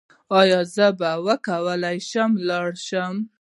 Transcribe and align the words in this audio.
ایا 0.39 0.61
زه 0.75 0.87
به 0.99 1.11
وکولی 1.25 1.97
شم 2.09 2.31
واورم؟ 2.47 3.15